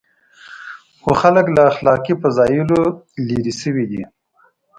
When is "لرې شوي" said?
3.27-3.85